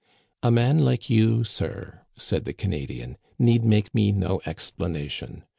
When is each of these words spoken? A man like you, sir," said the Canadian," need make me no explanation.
A 0.41 0.49
man 0.49 0.79
like 0.79 1.11
you, 1.11 1.43
sir," 1.43 2.01
said 2.17 2.43
the 2.45 2.53
Canadian," 2.53 3.19
need 3.37 3.63
make 3.63 3.93
me 3.93 4.11
no 4.11 4.41
explanation. 4.47 5.45